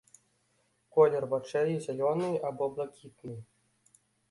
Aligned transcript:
Колер 0.95 1.25
вачэй 1.33 1.71
зялёны 1.85 2.29
або 2.51 2.65
блакітны. 2.79 3.39